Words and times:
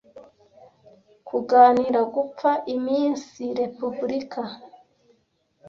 Kuganira 1.27 1.99
gupfa 2.13 2.51
iminsi' 2.75 3.41
Repubulika 3.59 4.41